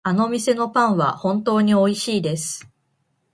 [0.03, 2.67] あの店のパンは本当においしいです。